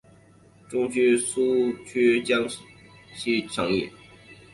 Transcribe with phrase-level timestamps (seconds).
[0.67, 2.49] 中央苏区江
[3.13, 3.85] 西省设。